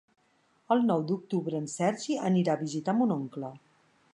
El 0.75 0.81
nou 0.91 1.03
d'octubre 1.11 1.61
en 1.63 1.69
Sergi 1.73 2.17
anirà 2.31 2.57
a 2.57 2.61
visitar 2.63 2.97
mon 3.03 3.15
oncle. 3.21 3.53